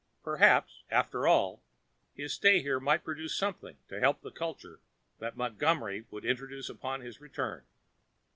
[0.23, 1.61] Perhaps, after all,
[2.15, 4.79] his stay here might produce something to help the culture
[5.19, 7.63] that Montgomery would introduce upon his return.